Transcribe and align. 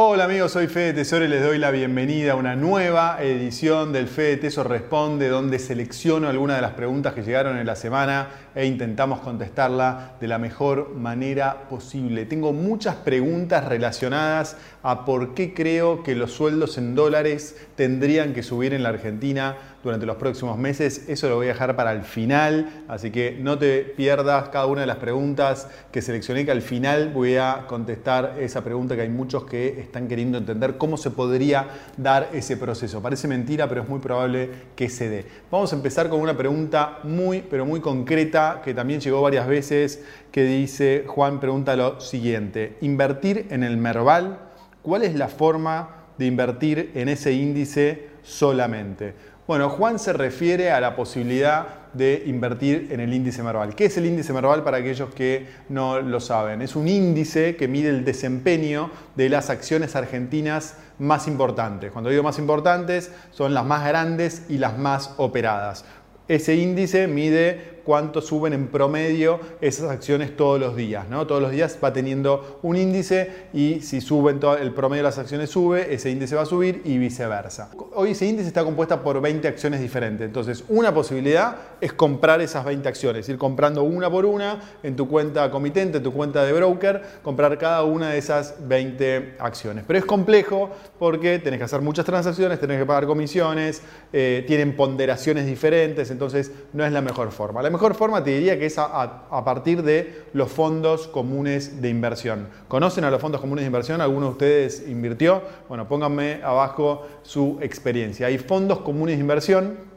Hola 0.00 0.26
amigos, 0.26 0.52
soy 0.52 0.68
Fede 0.68 0.92
Tesoro 0.92 1.24
y 1.24 1.28
les 1.28 1.42
doy 1.42 1.58
la 1.58 1.72
bienvenida 1.72 2.30
a 2.30 2.36
una 2.36 2.54
nueva 2.54 3.20
edición 3.20 3.92
del 3.92 4.06
Fede 4.06 4.36
Tesoro 4.36 4.68
Responde, 4.68 5.26
donde 5.28 5.58
selecciono 5.58 6.28
algunas 6.28 6.54
de 6.54 6.62
las 6.62 6.74
preguntas 6.74 7.14
que 7.14 7.24
llegaron 7.24 7.58
en 7.58 7.66
la 7.66 7.74
semana 7.74 8.28
e 8.54 8.64
intentamos 8.64 9.18
contestarla 9.18 10.12
de 10.20 10.28
la 10.28 10.38
mejor 10.38 10.94
manera 10.94 11.68
posible. 11.68 12.26
Tengo 12.26 12.52
muchas 12.52 12.94
preguntas 12.94 13.64
relacionadas 13.64 14.56
a 14.84 15.04
por 15.04 15.34
qué 15.34 15.52
creo 15.52 16.04
que 16.04 16.14
los 16.14 16.30
sueldos 16.30 16.78
en 16.78 16.94
dólares 16.94 17.56
tendrían 17.74 18.34
que 18.34 18.44
subir 18.44 18.74
en 18.74 18.84
la 18.84 18.90
Argentina 18.90 19.56
durante 19.82 20.06
los 20.06 20.16
próximos 20.16 20.58
meses. 20.58 21.04
Eso 21.08 21.28
lo 21.28 21.36
voy 21.36 21.46
a 21.46 21.50
dejar 21.50 21.76
para 21.76 21.92
el 21.92 22.02
final, 22.02 22.84
así 22.88 23.10
que 23.10 23.36
no 23.40 23.58
te 23.58 23.80
pierdas 23.80 24.48
cada 24.50 24.66
una 24.66 24.82
de 24.82 24.86
las 24.86 24.96
preguntas 24.96 25.68
que 25.92 26.02
seleccioné, 26.02 26.44
que 26.44 26.50
al 26.50 26.62
final 26.62 27.10
voy 27.12 27.36
a 27.36 27.64
contestar 27.66 28.36
esa 28.38 28.62
pregunta 28.62 28.96
que 28.96 29.02
hay 29.02 29.08
muchos 29.08 29.44
que 29.44 29.87
están 29.88 30.06
queriendo 30.06 30.38
entender 30.38 30.76
cómo 30.76 30.96
se 30.96 31.10
podría 31.10 31.66
dar 31.96 32.28
ese 32.32 32.56
proceso. 32.56 33.02
Parece 33.02 33.26
mentira, 33.26 33.68
pero 33.68 33.82
es 33.82 33.88
muy 33.88 33.98
probable 33.98 34.50
que 34.76 34.88
se 34.88 35.08
dé. 35.08 35.26
Vamos 35.50 35.72
a 35.72 35.76
empezar 35.76 36.08
con 36.08 36.20
una 36.20 36.36
pregunta 36.36 37.00
muy, 37.02 37.42
pero 37.42 37.66
muy 37.66 37.80
concreta 37.80 38.60
que 38.64 38.74
también 38.74 39.00
llegó 39.00 39.20
varias 39.22 39.46
veces, 39.46 40.04
que 40.30 40.44
dice, 40.44 41.04
Juan 41.06 41.40
pregunta 41.40 41.74
lo 41.74 42.00
siguiente, 42.00 42.76
invertir 42.82 43.46
en 43.50 43.64
el 43.64 43.76
Merval, 43.78 44.38
¿cuál 44.82 45.02
es 45.02 45.14
la 45.14 45.28
forma 45.28 46.04
de 46.18 46.26
invertir 46.26 46.92
en 46.94 47.08
ese 47.08 47.32
índice 47.32 48.08
solamente? 48.22 49.14
Bueno, 49.46 49.70
Juan 49.70 49.98
se 49.98 50.12
refiere 50.12 50.70
a 50.70 50.80
la 50.80 50.94
posibilidad 50.94 51.87
de 51.98 52.22
invertir 52.26 52.88
en 52.90 53.00
el 53.00 53.12
índice 53.12 53.42
Merval. 53.42 53.74
¿Qué 53.74 53.86
es 53.86 53.96
el 53.98 54.06
índice 54.06 54.32
Merval 54.32 54.64
para 54.64 54.78
aquellos 54.78 55.12
que 55.12 55.46
no 55.68 56.00
lo 56.00 56.20
saben? 56.20 56.62
Es 56.62 56.76
un 56.76 56.88
índice 56.88 57.56
que 57.56 57.68
mide 57.68 57.90
el 57.90 58.04
desempeño 58.04 58.90
de 59.16 59.28
las 59.28 59.50
acciones 59.50 59.96
argentinas 59.96 60.76
más 60.98 61.28
importantes. 61.28 61.92
Cuando 61.92 62.08
digo 62.08 62.22
más 62.22 62.38
importantes, 62.38 63.12
son 63.32 63.52
las 63.52 63.66
más 63.66 63.86
grandes 63.86 64.44
y 64.48 64.58
las 64.58 64.78
más 64.78 65.12
operadas. 65.18 65.84
Ese 66.28 66.56
índice 66.56 67.08
mide 67.08 67.77
cuánto 67.88 68.20
suben 68.20 68.52
en 68.52 68.66
promedio 68.66 69.40
esas 69.62 69.90
acciones 69.90 70.36
todos 70.36 70.60
los 70.60 70.76
días. 70.76 71.08
¿no? 71.08 71.26
Todos 71.26 71.40
los 71.40 71.50
días 71.50 71.78
va 71.82 71.90
teniendo 71.90 72.58
un 72.60 72.76
índice 72.76 73.46
y 73.54 73.80
si 73.80 74.02
suben 74.02 74.38
todo, 74.40 74.58
el 74.58 74.74
promedio 74.74 75.04
de 75.04 75.08
las 75.08 75.16
acciones 75.16 75.48
sube, 75.48 75.94
ese 75.94 76.10
índice 76.10 76.36
va 76.36 76.42
a 76.42 76.44
subir 76.44 76.82
y 76.84 76.98
viceversa. 76.98 77.70
Hoy 77.94 78.10
ese 78.10 78.26
índice 78.26 78.46
está 78.46 78.62
compuesta 78.62 79.02
por 79.02 79.22
20 79.22 79.48
acciones 79.48 79.80
diferentes. 79.80 80.26
Entonces, 80.26 80.64
una 80.68 80.92
posibilidad 80.92 81.56
es 81.80 81.94
comprar 81.94 82.42
esas 82.42 82.62
20 82.66 82.86
acciones, 82.86 83.26
ir 83.30 83.38
comprando 83.38 83.82
una 83.82 84.10
por 84.10 84.26
una 84.26 84.60
en 84.82 84.94
tu 84.94 85.08
cuenta 85.08 85.50
comitente, 85.50 85.96
en 85.96 86.02
tu 86.02 86.12
cuenta 86.12 86.44
de 86.44 86.52
broker, 86.52 87.02
comprar 87.22 87.56
cada 87.56 87.84
una 87.84 88.10
de 88.10 88.18
esas 88.18 88.56
20 88.68 89.36
acciones. 89.38 89.84
Pero 89.86 89.98
es 89.98 90.04
complejo 90.04 90.68
porque 90.98 91.38
tenés 91.38 91.56
que 91.56 91.64
hacer 91.64 91.80
muchas 91.80 92.04
transacciones, 92.04 92.60
tenés 92.60 92.80
que 92.80 92.84
pagar 92.84 93.06
comisiones, 93.06 93.80
eh, 94.12 94.44
tienen 94.46 94.76
ponderaciones 94.76 95.46
diferentes, 95.46 96.10
entonces 96.10 96.52
no 96.74 96.84
es 96.84 96.92
la 96.92 97.00
mejor 97.00 97.30
forma 97.30 97.62
forma 97.94 98.22
te 98.22 98.30
diría 98.30 98.58
que 98.58 98.66
es 98.66 98.78
a, 98.78 99.44
partir 99.44 99.82
de 99.82 100.24
los 100.32 100.50
fondos 100.50 101.08
comunes 101.08 101.80
de 101.80 101.88
inversión. 101.88 102.48
¿Conocen 102.68 103.04
a 103.04 103.10
los 103.10 103.20
fondos 103.20 103.40
comunes 103.40 103.62
de 103.62 103.66
inversión? 103.66 104.00
¿Alguno 104.00 104.26
de 104.26 104.32
ustedes 104.32 104.84
invirtió? 104.86 105.42
Bueno, 105.68 105.88
pónganme 105.88 106.40
abajo 106.42 107.06
su 107.22 107.58
experiencia. 107.62 108.26
Hay 108.26 108.38
fondos 108.38 108.80
comunes 108.80 109.16
de 109.16 109.22
inversión 109.22 109.87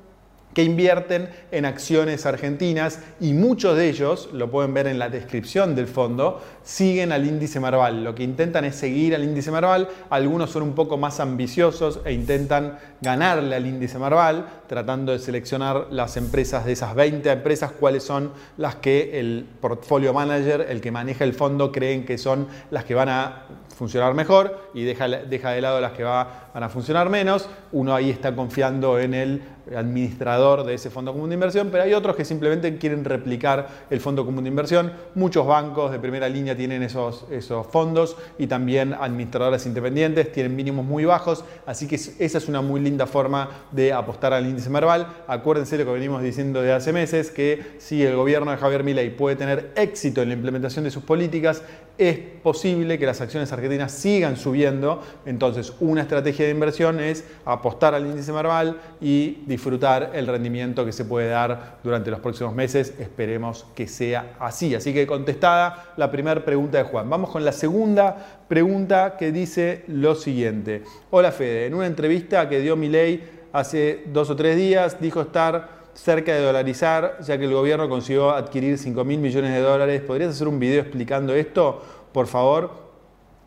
que 0.54 0.64
invierten 0.64 1.30
en 1.52 1.66
acciones 1.66 2.26
argentinas 2.26 3.00
y 3.20 3.34
muchos 3.34 3.78
de 3.78 3.90
ellos, 3.90 4.30
lo 4.34 4.52
pueden 4.52 4.74
ver 4.74 4.88
en 4.88 5.00
la 5.00 5.10
descripción 5.10 5.76
del 5.76 5.88
fondo, 5.88 6.42
siguen 6.64 7.12
al 7.12 7.26
índice 7.26 7.60
Marval. 7.60 8.04
Lo 8.04 8.16
que 8.16 8.24
intentan 8.24 8.66
es 8.66 8.76
seguir 8.76 9.16
al 9.16 9.24
índice 9.24 9.52
Marval, 9.52 9.88
algunos 10.10 10.50
son 10.50 10.64
un 10.64 10.74
poco 10.74 10.98
más 10.98 11.20
ambiciosos 11.20 12.00
e 12.06 12.14
intentan 12.14 12.78
ganarle 13.02 13.56
al 13.56 13.66
índice 13.66 13.98
Marval, 13.98 14.46
tratando 14.68 15.12
de 15.12 15.20
seleccionar 15.20 15.88
las 15.92 16.18
empresas 16.18 16.66
de 16.66 16.74
esas 16.74 16.96
20 16.96 17.32
empresas, 17.32 17.72
cuáles 17.72 18.04
son 18.04 18.32
las 18.58 18.76
que 18.76 19.20
el 19.20 19.48
portfolio 19.60 20.14
manager, 20.14 20.68
el 20.70 20.82
que 20.82 20.92
maneja 20.92 21.24
el 21.24 21.34
fondo, 21.34 21.72
creen 21.72 22.06
que 22.06 22.18
son 22.18 22.48
las 22.70 22.86
que 22.86 22.96
van 22.96 23.10
a 23.10 23.44
funcionar 23.74 24.14
mejor 24.14 24.70
y 24.74 24.84
deja, 24.84 25.08
deja 25.08 25.52
de 25.52 25.62
lado 25.62 25.82
las 25.82 25.94
que 25.94 26.04
van 26.04 26.28
a 26.54 26.70
funcionar 26.70 27.10
menos. 27.10 27.50
Uno 27.72 27.94
ahí 27.94 28.10
está 28.10 28.36
confiando 28.36 29.00
en 29.00 29.14
el 29.14 29.42
administrador 29.76 30.64
de 30.66 30.74
ese 30.74 30.90
fondo 30.90 31.14
común 31.14 31.30
de 31.30 31.36
inversión, 31.36 31.70
pero 31.72 31.84
hay 31.84 31.94
otros 31.94 32.16
que 32.16 32.26
simplemente 32.26 32.78
quieren 32.78 33.06
replicar 33.06 33.68
el 33.90 34.00
fondo 34.00 34.26
común 34.26 34.44
de 34.44 34.50
inversión. 34.50 34.92
Muchos 35.16 35.46
bancos 35.46 35.92
de 35.92 36.00
primera 36.00 36.28
línea 36.28 36.56
tienen 36.56 36.84
esos, 36.84 37.26
esos 37.32 37.68
fondos 37.68 38.18
y 38.38 38.48
también 38.48 38.94
administradores 38.94 39.66
independientes 39.66 40.32
tienen 40.32 40.56
mínimos 40.56 40.86
muy 40.86 41.06
bajos, 41.06 41.46
así 41.66 41.88
que 41.88 41.96
esa 41.96 42.38
es 42.38 42.48
una 42.48 42.62
muy 42.62 42.82
linda 42.82 43.06
forma 43.06 43.50
de 43.72 43.94
apostar 43.94 44.34
al 44.34 44.46
índice 44.46 44.70
Merval. 44.70 45.08
Acuérdense 45.28 45.78
lo 45.78 45.86
que 45.86 45.92
venimos 45.92 46.22
diciendo 46.22 46.62
de 46.62 46.74
hace 46.74 46.92
meses, 46.92 47.32
que 47.32 47.76
si 47.78 48.04
el 48.04 48.16
gobierno 48.16 48.52
de 48.52 48.58
Javier 48.58 48.84
Milei 48.84 49.16
puede 49.16 49.36
tener 49.36 49.72
éxito 49.76 50.22
en 50.22 50.30
la 50.30 50.34
implementación 50.34 50.84
de 50.84 50.92
sus 50.92 51.04
políticas, 51.04 51.64
es 51.98 52.18
posible 52.18 52.98
que 52.98 53.06
las 53.06 53.22
acciones 53.22 53.52
argentinas 53.52 53.61
sigan 53.90 54.38
subiendo. 54.38 55.02
Entonces, 55.26 55.74
una 55.80 56.02
estrategia 56.02 56.46
de 56.46 56.52
inversión 56.52 57.00
es 57.00 57.24
apostar 57.46 57.96
al 57.96 58.06
índice 58.06 58.32
Merval 58.32 58.78
y 59.00 59.44
disfrutar 59.46 60.12
el 60.14 60.28
rendimiento 60.28 60.86
que 60.86 60.92
se 60.92 61.06
puede 61.06 61.30
dar 61.30 61.80
durante 61.84 62.12
los 62.12 62.20
próximos 62.20 62.54
meses. 62.54 62.94
Esperemos 63.00 63.66
que 63.76 63.88
sea 63.88 64.36
así. 64.40 64.74
Así 64.76 64.94
que 64.94 65.08
contestada 65.08 65.94
la 65.98 66.10
primera 66.12 66.44
pregunta 66.44 66.78
de 66.78 66.84
Juan. 66.84 67.10
Vamos 67.10 67.30
con 67.30 67.44
la 67.44 67.52
segunda 67.52 68.42
pregunta 68.48 69.16
que 69.18 69.32
dice 69.32 69.84
lo 69.88 70.16
siguiente. 70.16 70.84
Hola 71.10 71.32
Fede, 71.32 71.68
en 71.68 71.74
una 71.74 71.88
entrevista 71.88 72.48
que 72.50 72.60
dio 72.60 72.76
Milei 72.76 73.42
hace 73.54 74.04
dos 74.08 74.30
o 74.30 74.36
tres 74.36 74.56
días 74.56 75.00
dijo 75.00 75.22
estar 75.22 75.82
cerca 75.94 76.34
de 76.34 76.42
dolarizar, 76.42 77.18
ya 77.22 77.38
que 77.38 77.46
el 77.46 77.54
gobierno 77.54 77.90
consiguió 77.90 78.32
adquirir 78.32 78.78
5 78.78 79.04
mil 79.04 79.20
millones 79.20 79.54
de 79.54 79.60
dólares. 79.60 80.02
¿Podrías 80.02 80.32
hacer 80.32 80.48
un 80.48 80.60
video 80.60 80.82
explicando 80.82 81.34
esto, 81.34 81.82
por 82.14 82.28
favor? 82.28 82.81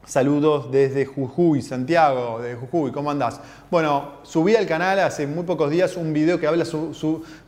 Saludos 0.07 0.71
desde 0.71 1.07
Jujuy, 1.07 1.63
Santiago, 1.63 2.39
de 2.43 2.57
Jujuy, 2.57 2.93
¿cómo 2.93 3.11
andás? 3.11 3.41
Bueno, 3.71 4.17
subí 4.23 4.55
al 4.55 4.67
canal 4.67 5.01
hace 5.01 5.27
muy 5.27 5.45
pocos 5.45 5.71
días 5.71 5.97
un 5.97 6.13
video 6.13 6.39
que 6.39 6.47
habla 6.47 6.67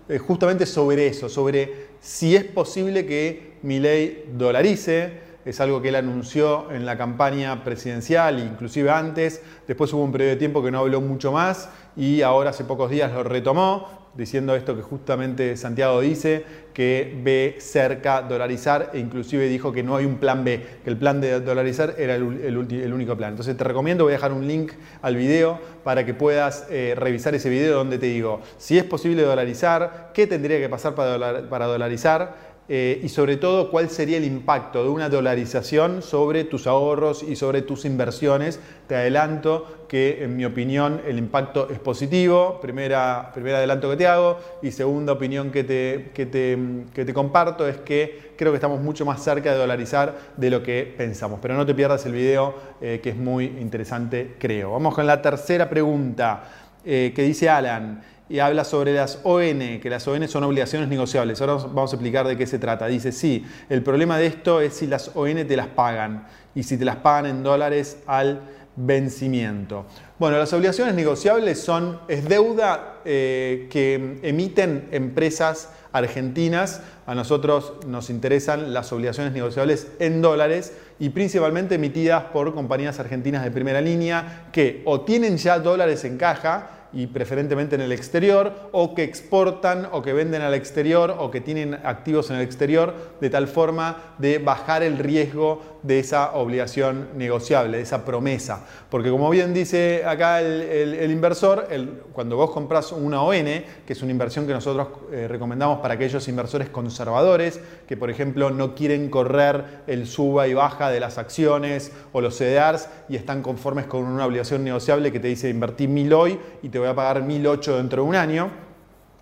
eh, 0.09 0.19
justamente 0.19 0.65
sobre 0.65 1.07
eso, 1.07 1.29
sobre 1.29 1.89
si 2.01 2.35
es 2.35 2.45
posible 2.45 3.05
que 3.05 3.59
mi 3.63 3.79
ley 3.79 4.33
dolarice. 4.33 5.27
Es 5.45 5.61
algo 5.61 5.83
que 5.83 5.91
él 5.91 5.97
anunció 5.97 6.73
en 6.73 6.87
la 6.87 6.97
campaña 6.97 7.63
presidencial, 7.63 8.41
inclusive 8.41 8.91
antes. 8.91 9.43
Después 9.69 9.93
hubo 9.93 10.03
un 10.03 10.11
periodo 10.11 10.31
de 10.31 10.37
tiempo 10.37 10.63
que 10.63 10.71
no 10.71 10.79
habló 10.79 11.03
mucho 11.03 11.33
más 11.33 11.69
y 11.95 12.23
ahora 12.23 12.51
hace 12.51 12.65
pocos 12.65 12.91
días 12.91 13.13
lo 13.13 13.23
retomó 13.23 14.06
diciendo 14.17 14.55
esto 14.55 14.75
que 14.77 14.83
justamente 14.83 15.57
Santiago 15.57 16.01
dice, 16.01 16.45
que 16.73 17.19
ve 17.23 17.57
cerca 17.59 18.23
dolarizar 18.23 18.91
e 18.93 18.99
inclusive 18.99 19.49
dijo 19.49 19.73
que 19.73 19.83
no 19.83 19.97
hay 19.97 20.05
un 20.05 20.19
plan 20.19 20.45
B, 20.45 20.61
que 20.85 20.91
el 20.91 20.97
plan 20.97 21.21
de 21.21 21.41
dolarizar 21.41 21.95
era 21.99 22.15
el, 22.15 22.57
único 22.93 23.17
plan. 23.17 23.31
Entonces 23.31 23.57
te 23.57 23.65
recomiendo, 23.65 24.05
voy 24.05 24.13
a 24.13 24.17
dejar 24.17 24.33
un 24.33 24.47
link 24.47 24.73
al 25.03 25.17
video 25.17 25.59
para 25.85 26.05
que 26.05 26.15
puedas 26.15 26.67
eh, 26.71 26.95
revisar 26.97 27.35
ese 27.35 27.49
video 27.49 27.77
donde 27.77 27.99
te 27.99 28.07
digo 28.07 28.41
si 28.59 28.79
es 28.79 28.85
posible 28.85 29.23
dolarizar, 29.23 30.11
qué 30.13 30.27
tendría 30.27 30.59
que 30.59 30.69
pasar 30.69 30.95
para, 30.95 31.49
para 31.49 31.67
dolarizar 31.67 32.56
eh, 32.69 33.01
y 33.03 33.09
sobre 33.09 33.37
todo 33.37 33.71
cuál 33.71 33.91
sería 33.91 34.17
el 34.17 34.25
impacto 34.25 34.83
de 34.83 34.89
una 34.89 35.09
dolarización 35.09 36.03
sobre 36.03 36.43
tus 36.43 36.67
ahorros 36.67 37.23
y 37.23 37.37
sobre 37.37 37.63
tus 37.63 37.85
inversiones. 37.85 38.59
Te 38.89 38.97
adelanto 38.97 39.87
que 39.89 40.25
en 40.25 40.37
mi 40.37 40.45
opinión 40.45 41.01
el 41.07 41.19
impacto 41.19 41.69
es 41.71 41.79
positivo, 41.79 42.59
primera, 42.61 43.31
primer 43.33 43.55
adelanto 43.55 43.89
que 43.89 43.97
te 43.97 44.07
hago 44.09 44.39
y 44.63 44.73
segunda 44.73 45.13
opinión 45.13 45.53
que 45.53 45.63
te, 45.63 46.11
que 46.13 46.27
te, 46.27 46.59
que 46.93 47.05
te 47.05 47.15
comparto 47.15 47.69
es 47.69 47.77
que 47.79 48.33
creo 48.37 48.51
que 48.51 48.57
estamos 48.57 48.81
mucho 48.81 49.05
más 49.05 49.23
cerca 49.23 49.53
de 49.53 49.59
dolarizar 49.59 50.17
de 50.37 50.51
lo 50.51 50.63
que 50.63 50.93
pensamos. 50.97 51.39
Pero 51.41 51.55
no 51.55 51.65
te 51.65 51.75
pierdas 51.75 52.05
el 52.07 52.13
video 52.13 52.55
eh, 52.81 53.01
que 53.01 53.11
es 53.11 53.17
muy 53.17 53.45
interesante 53.45 54.35
creo. 54.41 54.73
Vamos 54.73 54.93
con 54.95 55.07
la 55.07 55.23
tercera 55.23 55.69
pregunta 55.69 56.43
eh, 56.85 57.13
que 57.15 57.23
dice 57.23 57.49
Alan 57.49 58.03
y 58.29 58.41
habla 58.41 58.65
sobre 58.65 58.93
las 58.93 59.21
ON, 59.23 59.81
que 59.81 59.89
las 59.89 60.07
ON 60.09 60.27
son 60.29 60.45
obligaciones 60.45 60.89
negociables. 60.89 61.41
Ahora 61.41 61.55
vamos 61.55 61.93
a 61.93 61.97
explicar 61.97 62.27
de 62.27 62.37
qué 62.37 62.47
se 62.47 62.59
trata. 62.59 62.87
Dice, 62.87 63.13
sí, 63.13 63.45
el 63.69 63.83
problema 63.83 64.19
de 64.19 64.27
esto 64.27 64.61
es 64.61 64.75
si 64.75 64.87
las 64.87 65.13
ON 65.15 65.47
te 65.47 65.57
las 65.57 65.69
pagan 65.69 66.27
y 66.55 66.63
si 66.63 66.77
te 66.77 66.85
las 66.85 66.97
pagan 66.97 67.27
en 67.27 67.43
dólares 67.43 67.99
al 68.07 68.41
vencimiento. 68.77 69.87
Bueno, 70.19 70.39
las 70.39 70.53
obligaciones 70.53 70.95
negociables 70.95 71.61
son, 71.61 72.01
es 72.09 72.29
deuda 72.29 72.97
eh, 73.05 73.69
que 73.71 74.19
emiten 74.23 74.89
empresas 74.91 75.71
argentinas. 75.93 76.83
A 77.07 77.15
nosotros 77.15 77.75
nos 77.87 78.11
interesan 78.11 78.75
las 78.75 78.93
obligaciones 78.93 79.33
negociables 79.33 79.89
en 79.99 80.21
dólares 80.21 80.75
y 80.99 81.11
principalmente 81.11 81.77
emitidas 81.77 82.25
por 82.25 82.55
compañías 82.55 83.01
argentinas 83.01 83.45
de 83.45 83.51
primera 83.51 83.81
línea 83.81 84.49
que 84.53 84.83
o 84.85 85.03
tienen 85.03 85.39
ya 85.39 85.59
dólares 85.59 86.05
en 86.05 86.19
caja 86.19 86.86
y 86.97 87.09
preferentemente 87.09 87.75
en 87.75 87.83
el 87.83 87.93
exterior, 87.93 88.71
o 88.73 88.95
que 88.95 89.05
exportan 89.05 89.87
o 89.93 90.01
que 90.01 90.15
venden 90.15 90.41
al 90.41 90.55
exterior 90.55 91.15
o 91.19 91.31
que 91.31 91.43
tienen 91.43 91.75
activos 91.75 92.31
en 92.31 92.37
el 92.37 92.43
exterior, 92.43 92.95
de 93.21 93.29
tal 93.29 93.49
forma 93.49 94.15
de 94.17 94.39
bajar 94.39 94.83
el 94.83 94.97
riesgo 94.97 95.77
de 95.83 95.99
esa 95.99 96.33
obligación 96.33 97.11
negociable, 97.15 97.77
de 97.77 97.83
esa 97.83 98.05
promesa. 98.05 98.65
Porque 98.91 99.11
como 99.11 99.29
bien 99.29 99.53
dice 99.53 100.05
acá 100.07 100.41
el, 100.41 101.11
inversor, 101.11 101.69
cuando 102.15 102.37
vos 102.37 102.51
compras 102.51 102.91
una 102.93 103.23
ON, 103.23 103.45
que 103.87 103.93
es 103.93 104.03
una 104.03 104.11
inversión 104.11 104.47
que 104.47 104.55
nosotros 104.55 104.89
eh, 105.13 105.29
recomendamos 105.29 105.81
para 105.81 105.95
aquellos 105.95 106.27
inversores 106.29 106.71
conservadores, 106.71 107.61
que 107.87 107.99
por 107.99 108.09
ejemplo 108.09 108.51
no 108.51 108.75
quieren 108.75 109.11
correr 109.11 109.83
el 109.87 110.07
suba 110.07 110.49
y 110.49 110.55
baja 110.55 110.91
de 110.91 110.99
las 110.99 111.19
acciones 111.19 111.93
o 112.15 112.23
los 112.23 112.39
CDRs 112.39 112.89
y 113.11 113.17
están 113.17 113.43
conformes 113.43 113.85
con 113.85 114.03
una 114.05 114.25
obligación 114.25 114.65
negociable 114.65 115.13
que 115.13 115.21
te 115.21 115.29
dice 115.29 115.51
invertí 115.51 115.87
mil 115.87 116.13
hoy 116.15 116.39
y 116.63 116.71
te 116.71 116.79
a 116.91 116.95
pagar 116.95 117.23
mil 117.23 117.47
ocho 117.47 117.77
dentro 117.77 118.03
de 118.03 118.09
un 118.09 118.15
año 118.15 118.67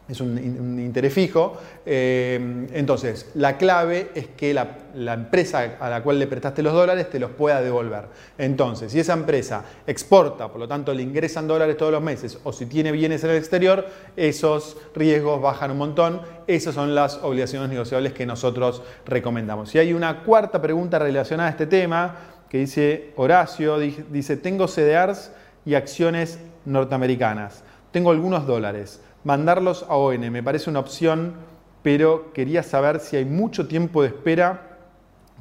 es 0.06 0.20
un, 0.20 0.38
interés 0.78 1.14
fijo. 1.14 1.56
Eh, 1.86 2.66
entonces, 2.72 3.30
la 3.34 3.56
clave 3.56 4.10
es 4.14 4.28
que 4.28 4.52
la, 4.52 5.14
empresa 5.14 5.76
a 5.80 5.88
la 5.88 6.02
cual 6.02 6.18
le 6.18 6.26
prestaste 6.26 6.62
los 6.62 6.74
dólares 6.74 7.08
te 7.08 7.18
los 7.18 7.30
pueda 7.30 7.62
devolver. 7.62 8.04
Entonces, 8.36 8.92
si 8.92 9.00
esa 9.00 9.14
empresa 9.14 9.64
exporta, 9.86 10.48
por 10.48 10.60
lo 10.60 10.68
tanto 10.68 10.92
le 10.92 11.02
ingresan 11.02 11.48
dólares 11.48 11.76
todos 11.78 11.90
los 11.90 12.02
meses, 12.02 12.38
o 12.44 12.52
si 12.52 12.66
tiene 12.66 12.92
bienes 12.92 13.24
en 13.24 13.30
el 13.30 13.36
exterior, 13.36 13.86
esos 14.16 14.76
riesgos 14.94 15.40
bajan 15.40 15.70
un 15.70 15.78
montón. 15.78 16.20
Esas 16.46 16.74
son 16.74 16.94
las 16.94 17.16
obligaciones 17.22 17.70
negociables 17.70 18.12
que 18.12 18.26
nosotros 18.26 18.82
recomendamos. 19.06 19.74
Y 19.74 19.78
hay 19.78 19.94
una 19.94 20.22
cuarta 20.22 20.60
pregunta 20.60 20.98
relacionada 20.98 21.48
a 21.48 21.52
este 21.52 21.66
tema 21.66 22.16
que 22.50 22.58
dice 22.58 23.12
Horacio, 23.16 23.78
dice, 23.78 24.36
tengo 24.36 24.68
CDRs 24.68 25.32
y 25.64 25.74
acciones 25.74 26.38
norteamericanas, 26.64 27.62
tengo 27.90 28.10
algunos 28.10 28.46
dólares 28.46 29.00
mandarlos 29.24 29.84
a 29.88 29.96
ON. 29.96 30.30
Me 30.30 30.42
parece 30.42 30.70
una 30.70 30.80
opción, 30.80 31.34
pero 31.82 32.32
quería 32.32 32.62
saber 32.62 33.00
si 33.00 33.16
hay 33.16 33.24
mucho 33.24 33.66
tiempo 33.66 34.02
de 34.02 34.08
espera 34.08 34.78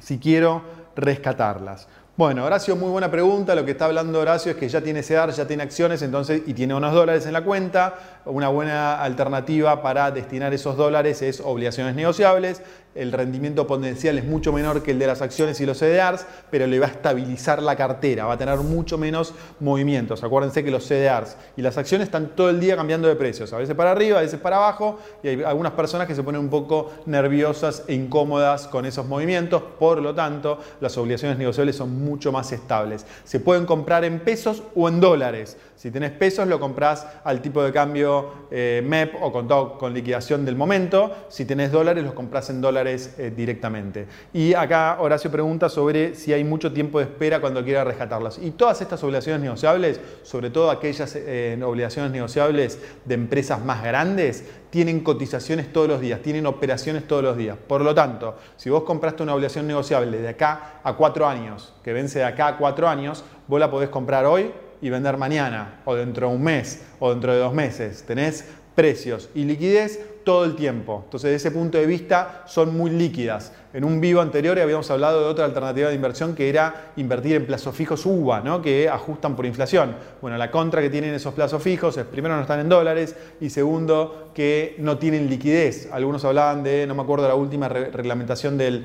si 0.00 0.18
quiero 0.18 0.62
rescatarlas. 0.96 1.88
Bueno, 2.16 2.44
Horacio, 2.44 2.76
muy 2.76 2.90
buena 2.90 3.10
pregunta. 3.10 3.56
Lo 3.56 3.64
que 3.64 3.72
está 3.72 3.86
hablando 3.86 4.20
Horacio 4.20 4.52
es 4.52 4.56
que 4.56 4.68
ya 4.68 4.80
tiene 4.80 5.02
CEDAR, 5.02 5.32
ya 5.32 5.48
tiene 5.48 5.64
acciones 5.64 6.00
entonces, 6.00 6.42
y 6.46 6.54
tiene 6.54 6.72
unos 6.72 6.94
dólares 6.94 7.26
en 7.26 7.32
la 7.32 7.42
cuenta. 7.42 7.94
Una 8.24 8.48
buena 8.48 9.02
alternativa 9.02 9.82
para 9.82 10.12
destinar 10.12 10.54
esos 10.54 10.76
dólares 10.76 11.22
es 11.22 11.40
obligaciones 11.40 11.96
negociables 11.96 12.62
el 12.94 13.12
rendimiento 13.12 13.66
potencial 13.66 14.18
es 14.18 14.24
mucho 14.24 14.52
menor 14.52 14.82
que 14.82 14.92
el 14.92 14.98
de 14.98 15.06
las 15.06 15.22
acciones 15.22 15.60
y 15.60 15.66
los 15.66 15.78
CDRs, 15.78 16.26
pero 16.50 16.66
le 16.66 16.78
va 16.78 16.86
a 16.86 16.90
estabilizar 16.90 17.62
la 17.62 17.76
cartera, 17.76 18.26
va 18.26 18.34
a 18.34 18.38
tener 18.38 18.58
mucho 18.58 18.98
menos 18.98 19.34
movimientos. 19.60 20.22
Acuérdense 20.22 20.64
que 20.64 20.70
los 20.70 20.84
CDRs 20.86 21.36
y 21.56 21.62
las 21.62 21.76
acciones 21.78 22.06
están 22.06 22.36
todo 22.36 22.50
el 22.50 22.60
día 22.60 22.76
cambiando 22.76 23.08
de 23.08 23.16
precios, 23.16 23.52
a 23.52 23.58
veces 23.58 23.74
para 23.74 23.90
arriba, 23.90 24.18
a 24.18 24.22
veces 24.22 24.40
para 24.40 24.56
abajo, 24.56 24.98
y 25.22 25.28
hay 25.28 25.42
algunas 25.42 25.72
personas 25.72 26.06
que 26.06 26.14
se 26.14 26.22
ponen 26.22 26.40
un 26.40 26.50
poco 26.50 26.92
nerviosas 27.06 27.84
e 27.88 27.94
incómodas 27.94 28.66
con 28.68 28.86
esos 28.86 29.06
movimientos, 29.06 29.62
por 29.78 30.00
lo 30.00 30.14
tanto, 30.14 30.58
las 30.80 30.96
obligaciones 30.96 31.38
negociables 31.38 31.76
son 31.76 32.04
mucho 32.04 32.32
más 32.32 32.52
estables. 32.52 33.06
Se 33.24 33.40
pueden 33.40 33.66
comprar 33.66 34.04
en 34.04 34.20
pesos 34.20 34.62
o 34.74 34.88
en 34.88 35.00
dólares. 35.00 35.56
Si 35.76 35.90
tenés 35.90 36.12
pesos, 36.12 36.46
lo 36.46 36.60
compras 36.60 37.06
al 37.24 37.42
tipo 37.42 37.62
de 37.62 37.72
cambio 37.72 38.46
eh, 38.50 38.82
MEP 38.84 39.14
o 39.20 39.78
con, 39.78 39.92
liquidación 39.92 40.44
del 40.44 40.56
momento. 40.56 41.12
Si 41.28 41.44
tenés 41.44 41.72
dólares, 41.72 42.04
los 42.04 42.14
compras 42.14 42.48
en 42.50 42.60
dólares 42.60 42.83
eh, 42.86 43.32
directamente. 43.34 44.06
Y 44.32 44.54
acá 44.54 44.98
Horacio 45.00 45.30
pregunta 45.30 45.68
sobre 45.68 46.14
si 46.14 46.32
hay 46.32 46.44
mucho 46.44 46.72
tiempo 46.72 46.98
de 46.98 47.04
espera 47.04 47.40
cuando 47.40 47.64
quiera 47.64 47.84
rescatarlas. 47.84 48.38
Y 48.38 48.52
todas 48.52 48.80
estas 48.80 49.02
obligaciones 49.02 49.40
negociables, 49.40 50.00
sobre 50.22 50.50
todo 50.50 50.70
aquellas 50.70 51.16
eh, 51.16 51.58
obligaciones 51.64 52.12
negociables 52.12 52.78
de 53.04 53.14
empresas 53.14 53.64
más 53.64 53.82
grandes, 53.82 54.44
tienen 54.70 55.00
cotizaciones 55.00 55.72
todos 55.72 55.88
los 55.88 56.00
días, 56.00 56.20
tienen 56.20 56.46
operaciones 56.46 57.06
todos 57.06 57.22
los 57.22 57.36
días. 57.36 57.56
Por 57.56 57.80
lo 57.80 57.94
tanto, 57.94 58.36
si 58.56 58.70
vos 58.70 58.82
compraste 58.82 59.22
una 59.22 59.34
obligación 59.34 59.66
negociable 59.66 60.18
de 60.18 60.28
acá 60.28 60.80
a 60.82 60.94
cuatro 60.94 61.26
años, 61.26 61.72
que 61.82 61.92
vence 61.92 62.18
de 62.18 62.24
acá 62.24 62.48
a 62.48 62.56
cuatro 62.58 62.88
años, 62.88 63.24
vos 63.46 63.60
la 63.60 63.70
podés 63.70 63.88
comprar 63.88 64.26
hoy 64.26 64.52
y 64.80 64.90
vender 64.90 65.16
mañana, 65.16 65.80
o 65.84 65.94
dentro 65.94 66.28
de 66.28 66.34
un 66.34 66.42
mes, 66.42 66.82
o 66.98 67.10
dentro 67.10 67.32
de 67.32 67.38
dos 67.38 67.54
meses. 67.54 68.02
Tenés 68.02 68.44
precios 68.74 69.30
y 69.34 69.44
liquidez 69.44 70.00
todo 70.24 70.44
el 70.44 70.56
tiempo. 70.56 71.02
Entonces, 71.04 71.30
desde 71.30 71.48
ese 71.48 71.56
punto 71.56 71.78
de 71.78 71.86
vista, 71.86 72.42
son 72.46 72.76
muy 72.76 72.90
líquidas. 72.90 73.52
En 73.74 73.82
un 73.82 74.00
vivo 74.00 74.20
anterior 74.20 74.56
habíamos 74.60 74.88
hablado 74.92 75.20
de 75.20 75.26
otra 75.26 75.44
alternativa 75.46 75.88
de 75.88 75.96
inversión 75.96 76.36
que 76.36 76.48
era 76.48 76.92
invertir 76.96 77.34
en 77.34 77.44
plazos 77.44 77.74
fijos 77.74 78.06
UVA, 78.06 78.40
¿no? 78.40 78.62
que 78.62 78.88
ajustan 78.88 79.34
por 79.34 79.46
inflación. 79.46 79.96
Bueno, 80.22 80.36
la 80.36 80.52
contra 80.52 80.80
que 80.80 80.90
tienen 80.90 81.12
esos 81.12 81.34
plazos 81.34 81.60
fijos 81.60 81.96
es 81.96 82.04
primero 82.04 82.36
no 82.36 82.42
están 82.42 82.60
en 82.60 82.68
dólares 82.68 83.16
y 83.40 83.50
segundo 83.50 84.30
que 84.32 84.76
no 84.78 84.98
tienen 84.98 85.28
liquidez. 85.28 85.88
Algunos 85.90 86.24
hablaban 86.24 86.62
de, 86.62 86.86
no 86.86 86.94
me 86.94 87.02
acuerdo 87.02 87.26
la 87.26 87.34
última 87.34 87.68
reglamentación 87.68 88.56
del, 88.56 88.84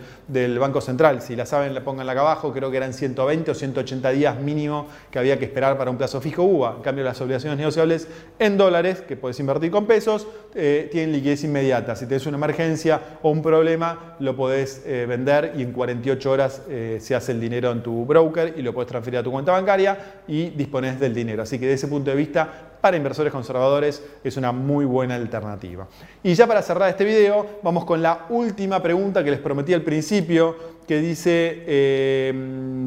Banco 0.59 0.81
Central, 0.81 1.21
si 1.21 1.35
la 1.35 1.45
saben 1.45 1.75
la 1.75 1.83
pongan 1.83 2.09
acá 2.09 2.21
abajo, 2.21 2.51
creo 2.51 2.71
que 2.71 2.77
eran 2.77 2.93
120 2.93 3.51
o 3.51 3.53
180 3.53 4.09
días 4.09 4.39
mínimo 4.39 4.87
que 5.11 5.19
había 5.19 5.37
que 5.37 5.45
esperar 5.45 5.77
para 5.77 5.91
un 5.91 5.97
plazo 5.97 6.19
fijo 6.19 6.43
UVA. 6.43 6.75
En 6.77 6.81
cambio, 6.81 7.03
las 7.03 7.21
obligaciones 7.21 7.59
negociables 7.59 8.07
en 8.39 8.57
dólares, 8.57 9.01
que 9.01 9.15
puedes 9.15 9.39
invertir 9.39 9.69
con 9.69 9.85
pesos, 9.85 10.27
eh, 10.55 10.89
tienen 10.91 11.11
liquidez 11.11 11.28
inmediata. 11.43 11.95
Si 11.95 12.05
tienes 12.05 12.25
una 12.25 12.37
emergencia 12.37 12.99
o 13.21 13.29
un 13.29 13.41
problema, 13.41 14.15
lo 14.19 14.35
podés 14.35 14.83
eh, 14.85 15.05
vender 15.07 15.53
y 15.57 15.61
en 15.61 15.71
48 15.71 16.31
horas 16.31 16.61
eh, 16.69 16.97
se 17.01 17.15
hace 17.15 17.31
el 17.31 17.39
dinero 17.39 17.71
en 17.71 17.83
tu 17.83 18.05
broker 18.05 18.53
y 18.57 18.61
lo 18.61 18.73
puedes 18.73 18.89
transferir 18.89 19.19
a 19.19 19.23
tu 19.23 19.31
cuenta 19.31 19.51
bancaria 19.51 20.21
y 20.27 20.49
dispones 20.49 20.99
del 20.99 21.13
dinero. 21.13 21.43
Así 21.43 21.59
que 21.59 21.65
desde 21.65 21.75
ese 21.75 21.87
punto 21.87 22.09
de 22.09 22.15
vista, 22.15 22.69
para 22.81 22.97
inversores 22.97 23.31
conservadores 23.31 24.03
es 24.23 24.37
una 24.37 24.51
muy 24.51 24.85
buena 24.85 25.15
alternativa. 25.15 25.87
Y 26.23 26.33
ya 26.33 26.47
para 26.47 26.61
cerrar 26.61 26.89
este 26.89 27.05
video, 27.05 27.59
vamos 27.61 27.85
con 27.85 28.01
la 28.01 28.25
última 28.29 28.81
pregunta 28.81 29.23
que 29.23 29.31
les 29.31 29.39
prometí 29.39 29.73
al 29.73 29.81
principio, 29.81 30.55
que 30.87 30.99
dice 30.99 31.63
eh, 31.67 32.33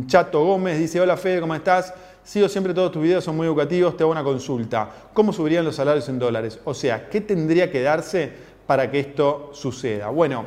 Chato 0.07 0.45
Gómez, 0.45 0.79
dice, 0.79 1.01
hola 1.01 1.17
Fede, 1.17 1.41
¿cómo 1.41 1.55
estás? 1.55 1.95
Sigo 2.25 2.49
siempre 2.49 2.73
todos 2.73 2.93
tus 2.93 3.03
videos, 3.03 3.25
son 3.25 3.37
muy 3.37 3.47
educativos, 3.47 3.97
te 3.97 4.05
hago 4.05 4.13
una 4.13 4.23
consulta. 4.23 4.89
¿Cómo 5.13 5.33
subirían 5.33 5.65
los 5.65 5.75
salarios 5.75 6.09
en 6.09 6.21
dólares? 6.21 6.61
O 6.65 6.73
sea, 6.73 7.09
¿qué 7.09 7.21
tendría 7.21 7.71
que 7.71 7.83
darse 7.83 8.31
para 8.67 8.91
que 8.91 9.01
esto 9.01 9.51
suceda? 9.53 10.09
Bueno, 10.09 10.45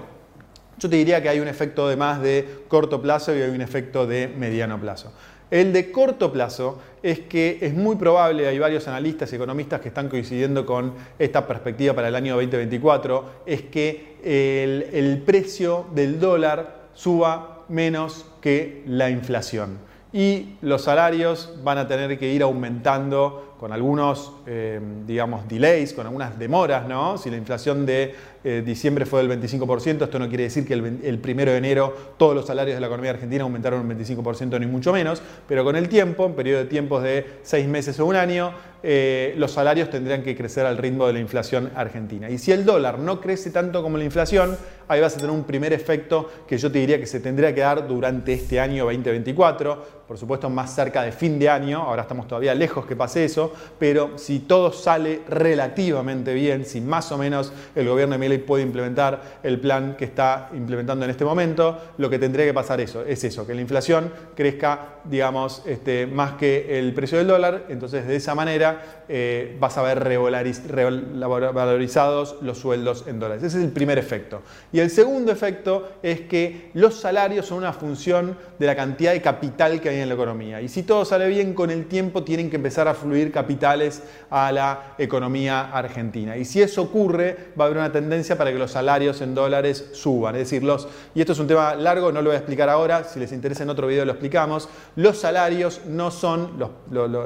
yo 0.79 0.89
te 0.89 0.95
diría 0.95 1.21
que 1.21 1.27
hay 1.27 1.41
un 1.41 1.49
efecto 1.49 1.89
de 1.89 1.97
más 1.97 2.21
de 2.21 2.63
corto 2.69 3.01
plazo 3.01 3.35
y 3.35 3.41
hay 3.41 3.49
un 3.49 3.61
efecto 3.61 4.07
de 4.07 4.27
mediano 4.29 4.79
plazo. 4.79 5.11
El 5.51 5.73
de 5.73 5.91
corto 5.91 6.31
plazo 6.31 6.79
es 7.03 7.19
que 7.19 7.59
es 7.61 7.73
muy 7.73 7.97
probable, 7.97 8.47
hay 8.47 8.57
varios 8.57 8.87
analistas 8.87 9.31
y 9.31 9.35
economistas 9.35 9.81
que 9.81 9.89
están 9.89 10.07
coincidiendo 10.07 10.65
con 10.65 10.93
esta 11.19 11.45
perspectiva 11.45 11.93
para 11.93 12.07
el 12.07 12.15
año 12.15 12.35
2024, 12.35 13.43
es 13.45 13.63
que 13.63 14.15
el, 14.23 14.89
el 14.93 15.21
precio 15.23 15.85
del 15.93 16.21
dólar 16.21 16.87
suba 16.93 17.65
menos 17.67 18.25
que 18.41 18.81
la 18.87 19.09
inflación. 19.09 19.77
Y 20.15 20.55
los 20.61 20.83
salarios 20.83 21.55
van 21.61 21.77
a 21.77 21.89
tener 21.89 22.17
que 22.17 22.31
ir 22.31 22.41
aumentando 22.41 23.55
con 23.59 23.73
algunos, 23.73 24.31
eh, 24.47 24.79
digamos, 25.05 25.45
delays, 25.49 25.91
con 25.91 26.05
algunas 26.05 26.39
demoras, 26.39 26.87
¿no? 26.87 27.17
Si 27.17 27.29
la 27.29 27.35
inflación 27.35 27.85
de 27.85 28.15
eh, 28.43 28.61
diciembre 28.65 29.05
fue 29.05 29.25
del 29.25 29.41
25%, 29.41 30.03
esto 30.03 30.19
no 30.19 30.29
quiere 30.29 30.43
decir 30.43 30.65
que 30.65 30.73
el, 30.73 31.19
primero 31.19 31.51
de 31.51 31.57
enero 31.57 31.93
todos 32.17 32.35
los 32.35 32.45
salarios 32.45 32.75
de 32.75 32.81
la 32.81 32.87
economía 32.87 33.11
argentina 33.11 33.43
aumentaron 33.43 33.81
un 33.81 33.89
25%, 33.89 34.57
ni 34.59 34.67
mucho 34.67 34.93
menos, 34.93 35.21
pero 35.47 35.63
con 35.63 35.75
el 35.75 35.89
tiempo, 35.89 36.25
en 36.25 36.33
periodo 36.33 36.59
de 36.59 36.65
tiempos 36.65 37.03
de 37.03 37.39
seis 37.43 37.67
meses 37.67 37.99
o 37.99 38.05
un 38.05 38.15
año, 38.15 38.53
eh, 38.83 39.33
los 39.37 39.51
salarios 39.51 39.89
tendrían 39.89 40.21
que 40.21 40.35
crecer 40.35 40.65
al 40.65 40.77
ritmo 40.77 41.07
de 41.07 41.13
la 41.13 41.19
inflación 41.19 41.71
argentina. 41.75 42.29
Y 42.29 42.37
si 42.37 42.51
el 42.51 42.65
dólar 42.65 42.99
no 42.99 43.19
crece 43.19 43.49
tanto 43.49 43.81
como 43.81 43.97
la 43.97 44.03
inflación, 44.03 44.57
ahí 44.87 45.01
vas 45.01 45.15
a 45.15 45.17
tener 45.17 45.31
un 45.31 45.43
primer 45.43 45.73
efecto 45.73 46.29
que 46.47 46.59
yo 46.59 46.71
te 46.71 46.77
diría 46.77 46.99
que 46.99 47.07
se 47.07 47.19
tendría 47.19 47.55
que 47.55 47.61
dar 47.61 47.87
durante 47.87 48.33
este 48.33 48.59
año 48.59 48.83
2024, 48.83 50.04
por 50.07 50.17
supuesto 50.17 50.49
más 50.49 50.73
cerca 50.73 51.03
de 51.03 51.11
fin 51.11 51.39
de 51.39 51.49
año, 51.49 51.81
ahora 51.81 52.03
estamos 52.03 52.27
todavía 52.27 52.53
lejos 52.53 52.85
que 52.85 52.95
pase 52.95 53.25
eso, 53.25 53.53
pero 53.79 54.17
si 54.17 54.39
todo 54.39 54.71
sale 54.71 55.21
relativamente 55.27 56.33
bien, 56.33 56.65
si 56.65 56.81
más 56.81 57.11
o 57.11 57.17
menos 57.17 57.51
el 57.75 57.87
gobierno 57.87 58.17
de 58.17 58.39
puede 58.39 58.63
implementar 58.63 59.39
el 59.43 59.59
plan 59.59 59.95
que 59.97 60.05
está 60.05 60.49
implementando 60.53 61.05
en 61.05 61.11
este 61.11 61.25
momento, 61.25 61.77
lo 61.97 62.09
que 62.09 62.19
tendría 62.19 62.45
que 62.45 62.53
pasar 62.53 62.81
eso, 62.81 63.05
es 63.05 63.23
eso, 63.23 63.47
que 63.47 63.53
la 63.53 63.61
inflación 63.61 64.11
crezca, 64.35 64.95
digamos, 65.05 65.63
este, 65.65 66.07
más 66.07 66.33
que 66.33 66.79
el 66.79 66.93
precio 66.93 67.17
del 67.17 67.27
dólar, 67.27 67.65
entonces 67.69 68.07
de 68.07 68.15
esa 68.15 68.35
manera 68.35 69.03
eh, 69.07 69.55
vas 69.59 69.77
a 69.77 69.83
ver 69.83 70.03
revalorizados 70.03 72.37
los 72.41 72.57
sueldos 72.57 73.05
en 73.07 73.19
dólares. 73.19 73.43
Ese 73.43 73.59
es 73.59 73.63
el 73.63 73.71
primer 73.71 73.97
efecto. 73.97 74.41
Y 74.71 74.79
el 74.79 74.89
segundo 74.89 75.31
efecto 75.31 75.89
es 76.01 76.21
que 76.21 76.71
los 76.73 76.99
salarios 76.99 77.45
son 77.45 77.59
una 77.59 77.73
función 77.73 78.37
de 78.57 78.65
la 78.65 78.75
cantidad 78.75 79.13
de 79.13 79.21
capital 79.21 79.79
que 79.79 79.89
hay 79.89 79.94
en 80.01 80.09
la 80.09 80.15
economía. 80.15 80.61
Y 80.61 80.69
si 80.69 80.83
todo 80.83 81.05
sale 81.05 81.27
bien 81.27 81.53
con 81.53 81.71
el 81.71 81.87
tiempo, 81.87 82.23
tienen 82.23 82.49
que 82.49 82.55
empezar 82.55 82.87
a 82.87 82.93
fluir 82.93 83.31
capitales 83.31 84.03
a 84.29 84.51
la 84.51 84.95
economía 84.97 85.71
argentina. 85.71 86.37
Y 86.37 86.45
si 86.45 86.61
eso 86.61 86.83
ocurre, 86.83 87.51
va 87.59 87.65
a 87.65 87.67
haber 87.67 87.77
una 87.77 87.91
tendencia 87.91 88.37
para 88.37 88.51
que 88.51 88.57
los 88.57 88.71
salarios 88.71 89.21
en 89.21 89.35
dólares 89.35 89.91
suban. 89.93 90.35
Es 90.35 90.49
decir, 90.49 90.63
los, 90.63 90.87
y 91.13 91.21
esto 91.21 91.33
es 91.33 91.39
un 91.39 91.47
tema 91.47 91.75
largo, 91.75 92.11
no 92.11 92.21
lo 92.21 92.29
voy 92.29 92.35
a 92.35 92.39
explicar 92.39 92.69
ahora, 92.69 93.03
si 93.03 93.19
les 93.19 93.31
interesa 93.31 93.63
en 93.63 93.69
otro 93.69 93.87
video 93.87 94.05
lo 94.05 94.11
explicamos, 94.11 94.69
los 94.95 95.17
salarios 95.17 95.81
no 95.87 96.11
son, 96.11 96.57
los, 96.57 96.69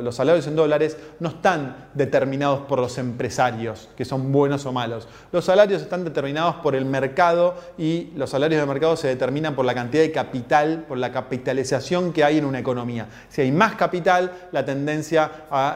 los 0.04 0.16
salarios 0.16 0.48
en 0.48 0.56
dólares 0.56 0.98
no 1.20 1.30
están 1.30 1.90
determinados 1.94 2.62
por 2.62 2.80
los 2.80 2.98
empresarios, 2.98 3.90
que 3.96 4.06
son 4.06 4.32
buenos 4.32 4.66
o 4.66 4.72
malos. 4.72 5.08
Los 5.32 5.46
salarios 5.46 5.82
están 5.82 6.04
determinados 6.04 6.56
por 6.56 6.76
el 6.76 6.86
mercado 6.86 7.56
y 7.78 8.12
los 8.16 8.30
salarios 8.30 8.62
de 8.62 8.68
mercado 8.68 8.96
se 8.98 9.08
determinan 9.08 9.56
por 9.56 9.66
la 9.66 9.74
cantidad 9.74 10.04
de 10.04 10.12
capital, 10.12 10.86
por 10.88 10.98
la 10.98 11.12
capitalización 11.12 12.14
que 12.14 12.24
hay 12.24 12.38
en 12.38 12.46
una 12.46 12.59
economía. 12.60 13.08
Si 13.30 13.42
hay 13.42 13.51
más 13.51 13.75
capital, 13.75 14.32
la 14.51 14.66
tendencia 14.66 15.32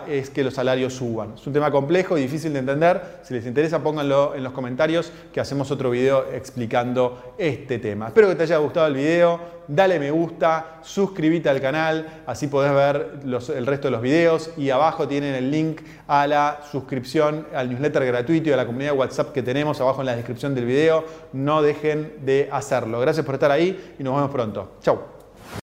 es 0.07 0.29
que 0.29 0.43
los 0.43 0.53
salarios 0.53 0.93
suban. 0.93 1.33
Es 1.35 1.47
un 1.47 1.53
tema 1.53 1.71
complejo 1.71 2.17
y 2.17 2.21
difícil 2.21 2.53
de 2.53 2.59
entender. 2.59 3.19
Si 3.23 3.33
les 3.33 3.45
interesa, 3.45 3.81
pónganlo 3.81 4.35
en 4.35 4.43
los 4.43 4.53
comentarios 4.53 5.11
que 5.31 5.39
hacemos 5.39 5.71
otro 5.71 5.89
video 5.89 6.25
explicando 6.31 7.33
este 7.37 7.79
tema. 7.79 8.07
Espero 8.07 8.29
que 8.29 8.35
te 8.35 8.43
haya 8.43 8.57
gustado 8.57 8.87
el 8.87 8.93
video 8.93 9.63
dale 9.67 9.99
me 9.99 10.11
gusta, 10.11 10.79
suscríbete 10.81 11.49
al 11.49 11.61
canal, 11.61 12.23
así 12.25 12.47
podés 12.47 12.73
ver 12.73 13.19
el 13.55 13.65
resto 13.65 13.87
de 13.87 13.91
los 13.91 14.01
videos 14.01 14.51
y 14.57 14.69
abajo 14.69 15.07
tienen 15.07 15.35
el 15.35 15.51
link 15.51 15.81
a 16.07 16.27
la 16.27 16.59
suscripción 16.71 17.47
al 17.53 17.69
newsletter 17.69 18.05
gratuito 18.05 18.49
y 18.49 18.53
a 18.53 18.57
la 18.57 18.65
comunidad 18.65 18.95
WhatsApp 18.95 19.31
que 19.31 19.43
tenemos 19.43 19.79
abajo 19.81 20.01
en 20.01 20.07
la 20.07 20.15
descripción 20.15 20.53
del 20.55 20.65
video. 20.65 21.05
No 21.33 21.61
dejen 21.61 22.13
de 22.25 22.49
hacerlo. 22.51 22.99
Gracias 22.99 23.25
por 23.25 23.35
estar 23.35 23.51
ahí 23.51 23.95
y 23.97 24.03
nos 24.03 24.15
vemos 24.15 24.31
pronto. 24.31 24.73
Chau. 24.81 25.12